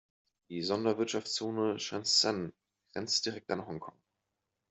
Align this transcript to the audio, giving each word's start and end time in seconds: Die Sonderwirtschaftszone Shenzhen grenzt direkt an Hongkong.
Die 0.49 0.63
Sonderwirtschaftszone 0.63 1.77
Shenzhen 1.79 2.53
grenzt 2.91 3.23
direkt 3.27 3.51
an 3.51 3.67
Hongkong. 3.67 3.93